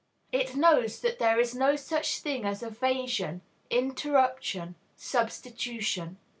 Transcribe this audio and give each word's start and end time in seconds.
It 0.31 0.55
knows 0.55 0.99
that 1.01 1.19
there 1.19 1.39
is 1.39 1.53
no 1.53 1.75
such 1.75 2.21
thing 2.21 2.43
as 2.43 2.63
evasion, 2.63 3.41
interruption, 3.69 4.73
substitution. 4.95 6.17